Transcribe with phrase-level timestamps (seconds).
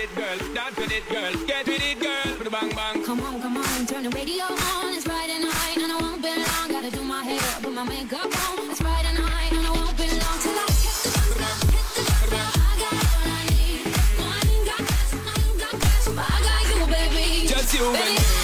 [0.00, 0.54] with it, girl.
[0.54, 1.46] Dance with it, girl.
[1.46, 2.44] Get with it, girl.
[2.44, 3.04] The bang bang.
[3.04, 4.94] Come on, come on, turn the radio on.
[4.94, 6.68] It's Friday night and I won't be long.
[6.68, 8.70] Gotta do my hair, put my makeup on.
[8.70, 12.30] It's Friday night and I won't be long till I hit the dance hit the
[12.30, 12.56] dance.
[12.56, 13.84] I got all I need.
[14.18, 15.74] No, I ain't got cash, I ain't got
[16.16, 17.46] but I got you, baby.
[17.46, 18.16] Just you, Baby, baby.
[18.18, 18.39] I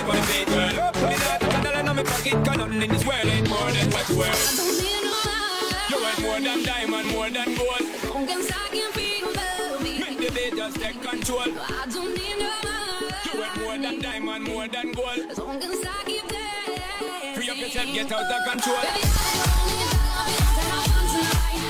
[0.00, 0.68] it put it on the beat, girl.
[1.08, 3.70] Me not touch a dollar in my pocket, 'cause nothing in this world ain't more
[3.72, 4.40] than what you worth.
[4.40, 5.12] I don't need no
[5.90, 6.04] You money.
[6.04, 7.84] worth more than diamond, more than gold.
[8.02, 9.48] As long as I can feel the
[10.02, 11.42] Make the beat just take control.
[11.42, 12.50] I don't need no
[13.26, 15.18] You worth more than diamond, more than gold.
[15.30, 17.34] As long as I keep dancing.
[17.34, 18.76] Free up yourself, get out of control.
[18.76, 19.66] Baby, I don't
[20.28, 21.69] need to have fun tonight.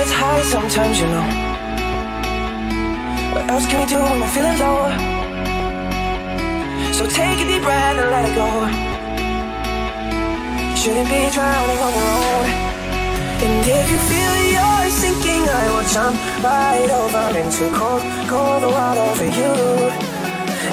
[0.00, 1.26] gets high sometimes, you know.
[3.34, 4.88] What else can we do when we're feeling low?
[6.96, 8.48] So take a deep breath and let it go.
[10.80, 12.46] Shouldn't be drowning on your own.
[13.44, 16.16] And if you feel you're sinking, I will jump
[16.48, 18.00] right over into cold,
[18.32, 19.52] cold water for you.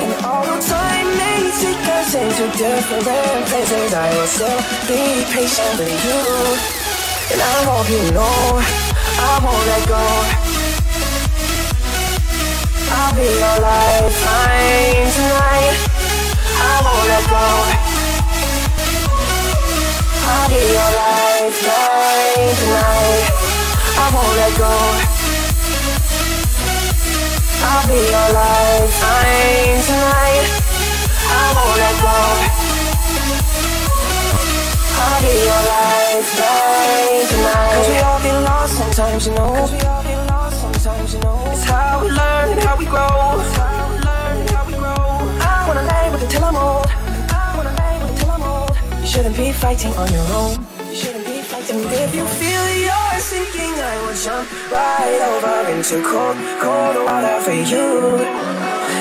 [0.04, 3.04] And although time may take us into different
[3.52, 5.04] places, I will still be
[5.36, 6.22] patient with you.
[7.32, 8.87] And I hope you know
[9.30, 10.04] I won't let go.
[12.96, 15.78] I'll be your lifeline tonight.
[16.58, 17.46] I won't let go.
[20.32, 23.24] I'll be your lifeline tonight.
[24.00, 24.74] I won't let go.
[27.68, 30.48] I'll be your lifeline tonight.
[31.28, 32.18] I won't let go.
[35.04, 37.67] I'll be your lifeline tonight
[39.20, 39.54] sometimes, you know.
[39.56, 41.44] Cause we all get lost sometimes, you know.
[41.48, 42.98] It's how we learn and how we grow.
[42.98, 45.02] How we learn, how we grow.
[45.42, 46.88] I wanna lay with it till I'm old.
[47.30, 48.72] I wanna lay with it till I'm old.
[49.02, 50.56] You shouldn't be fighting on your own.
[50.94, 51.82] Shouldn't be fighting.
[51.82, 57.40] And if you feel you're sinking, I will jump right over into cold, cold water
[57.42, 58.22] for you.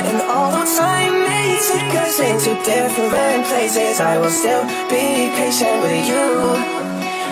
[0.08, 6.08] And although time may take us into different places, I will still be patient with
[6.08, 6.26] you.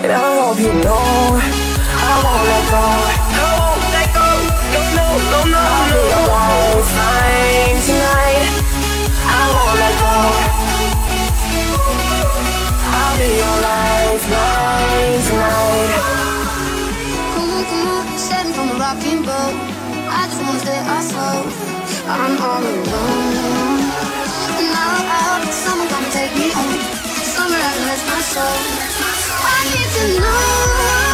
[0.05, 1.64] And I hope you know
[2.15, 2.85] I won't let go.
[3.35, 4.29] I won't let go.
[4.95, 5.63] No, no, no, no.
[5.67, 8.47] I think I won't find tonight.
[9.35, 10.15] I won't let go.
[12.95, 15.91] I'll be your life, mine tonight.
[17.35, 19.57] Come on, come on, send from a rocking boat.
[20.07, 21.51] I just wanna stay afloat.
[22.15, 23.91] I'm all alone.
[24.71, 26.79] Now someone take me home.
[27.35, 27.75] Somewhere
[28.07, 28.59] my soul.
[29.51, 31.14] I need to know.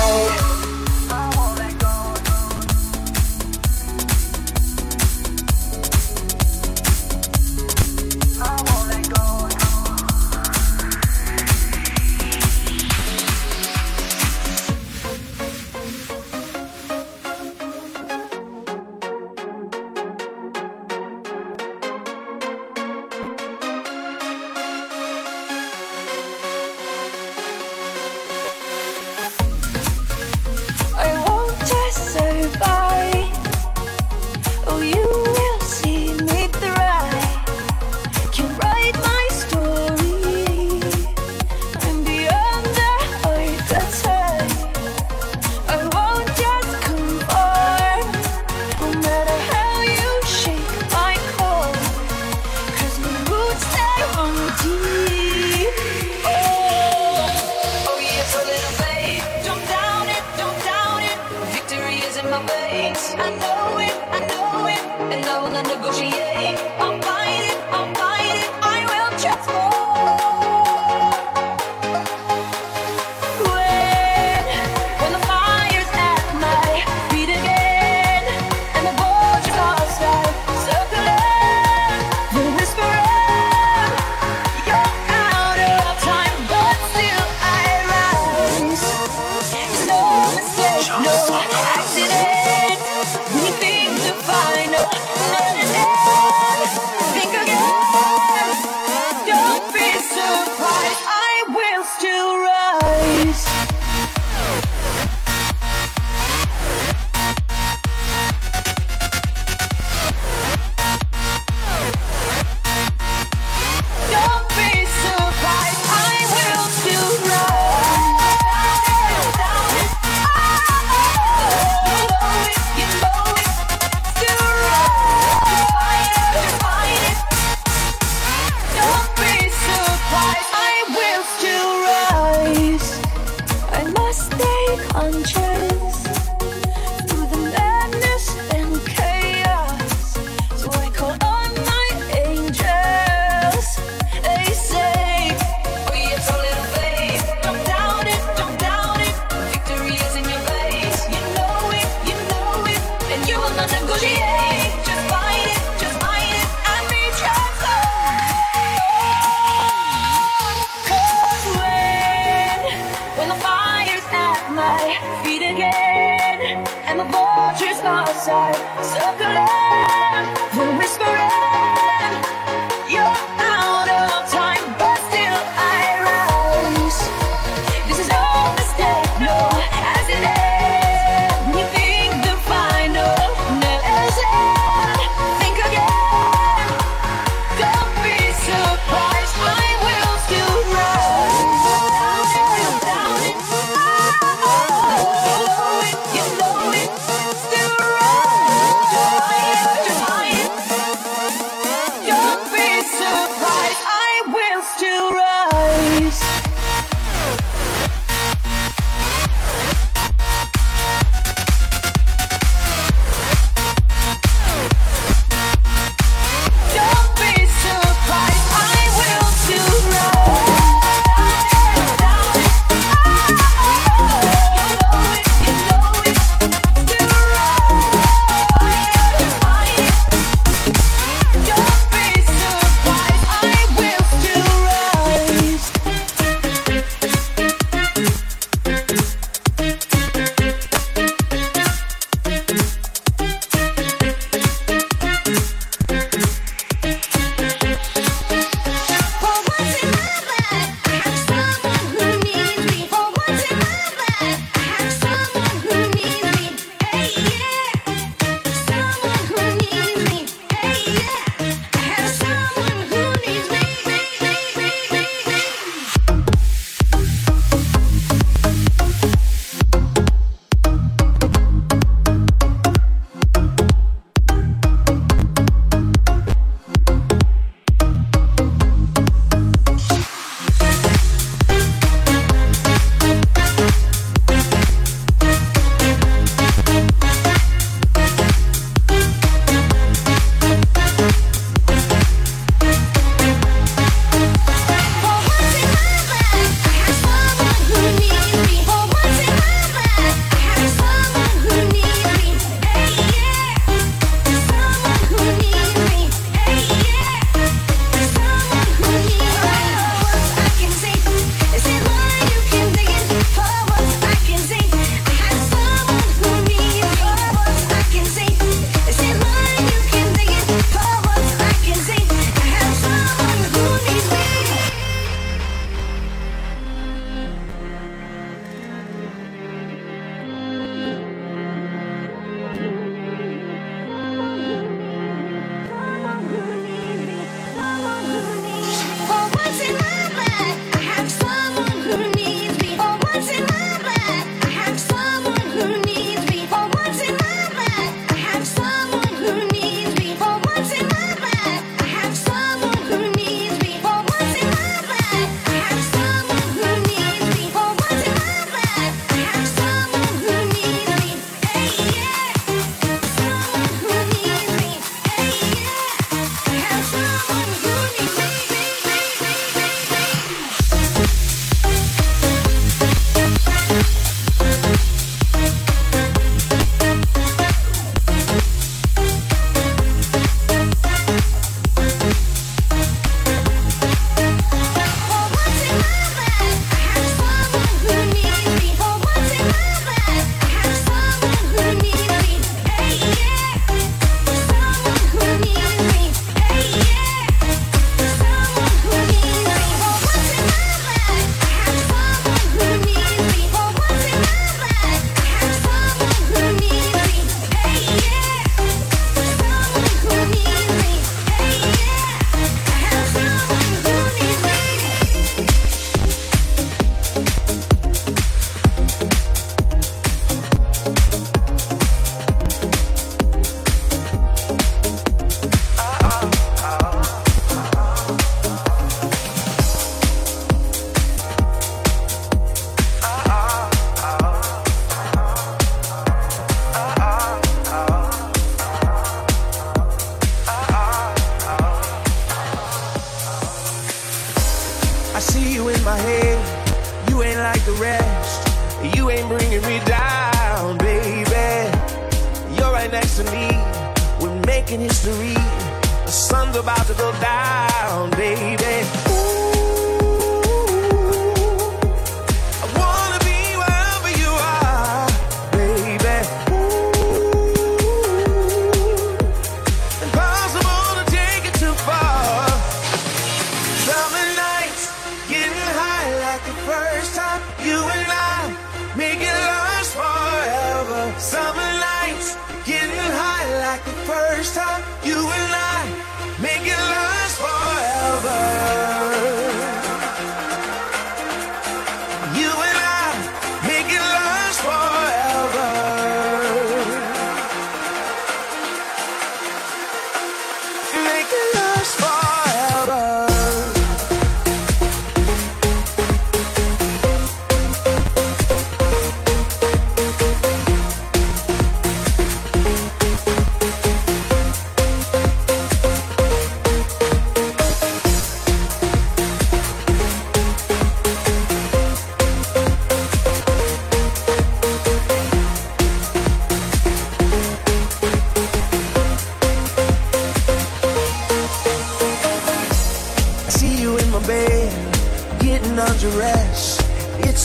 [168.21, 168.55] side.
[168.83, 169.30] So good.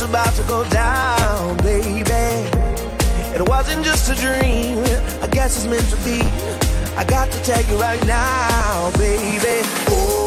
[0.08, 2.00] about to go down, baby.
[3.34, 4.78] It wasn't just a dream,
[5.20, 6.20] I guess it's meant to be.
[6.96, 9.66] I got to tell you right now, baby.
[9.90, 10.25] Ooh.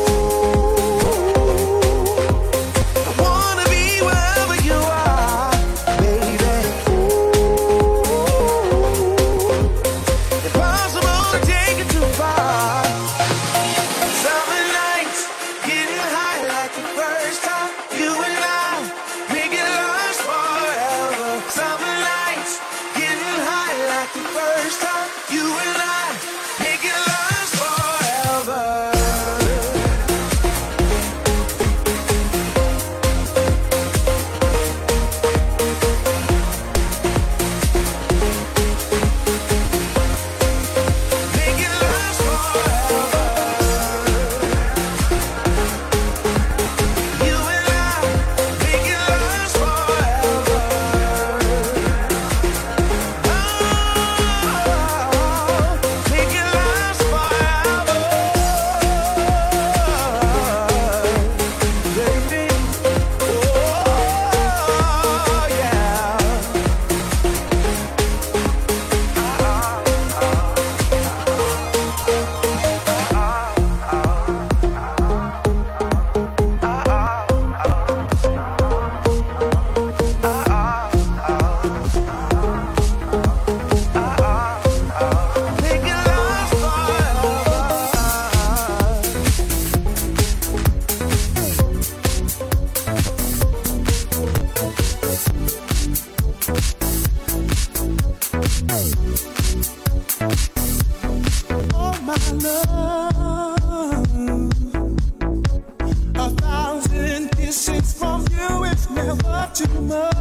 [109.60, 110.19] too much.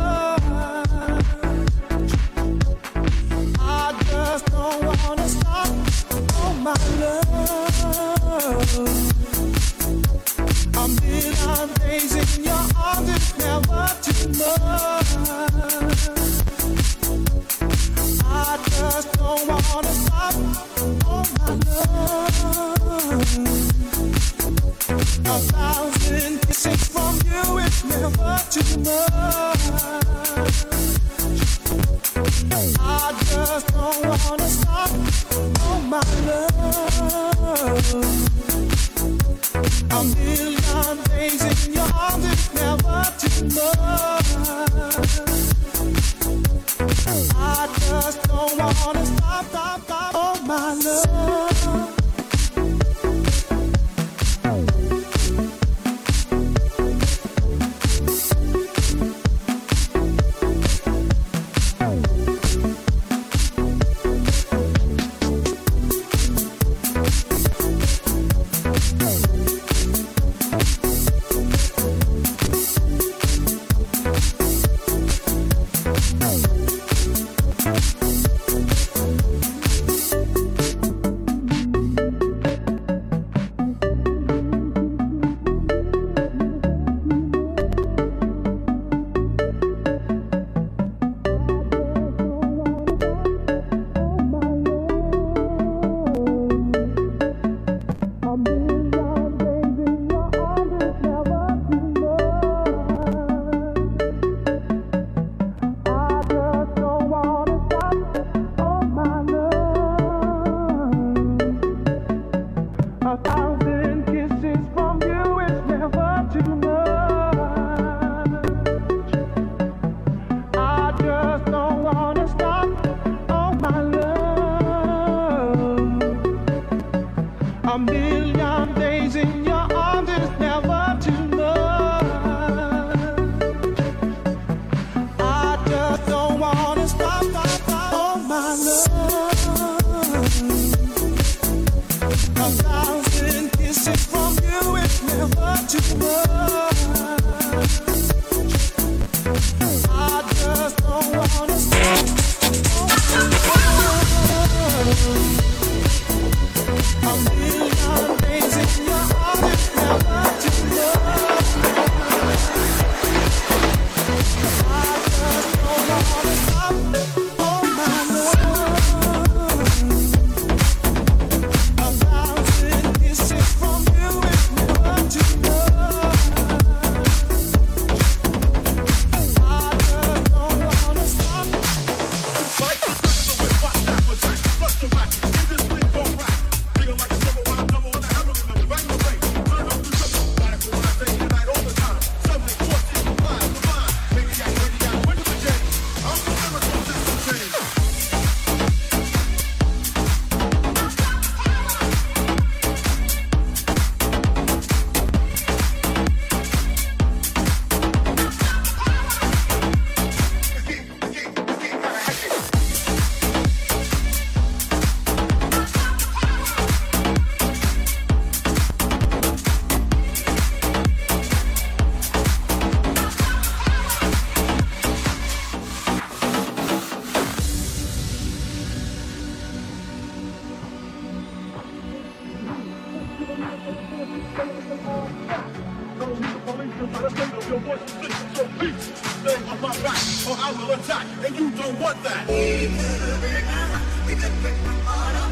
[240.88, 242.26] attack, and you don't want that.
[242.28, 244.08] He could break my heart.
[244.08, 245.28] He could break my heart.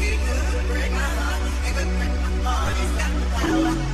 [0.00, 1.42] He could break my heart.
[1.64, 2.76] He could break my heart.
[2.76, 3.91] He could got the power.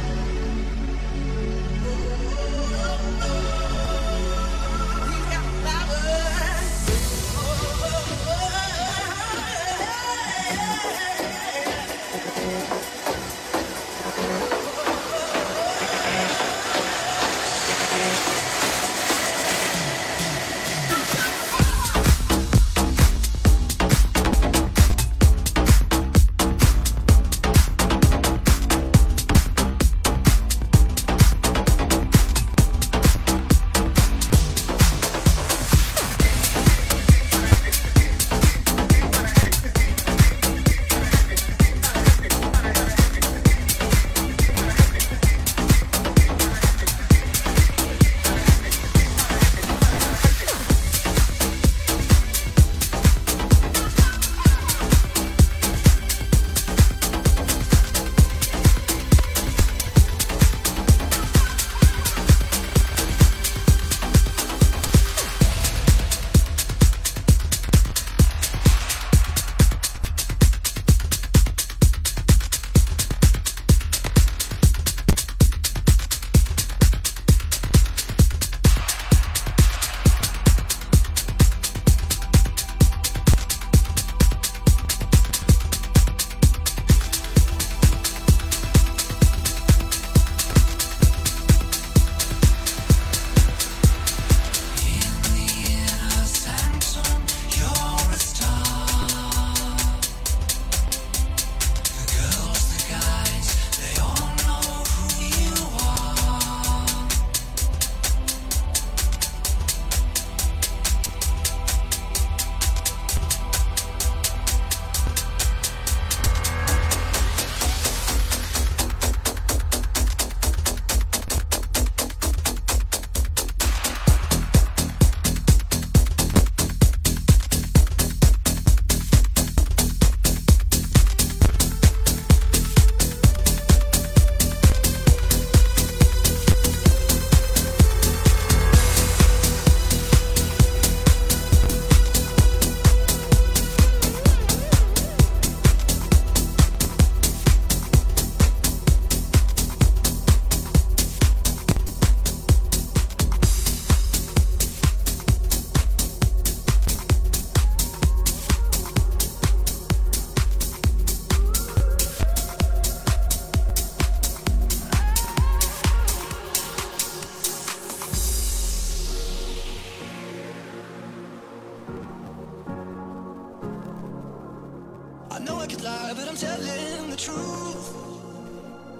[175.89, 177.85] lie, but I'm telling the truth.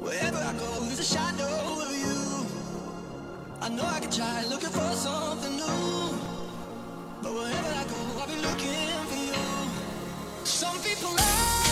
[0.05, 1.55] Wherever I go, there's a shadow
[1.87, 2.21] of you.
[3.67, 6.03] I know I can try looking for something new.
[7.23, 9.45] But wherever I go, I'll be looking for you.
[10.45, 11.68] Some people lie.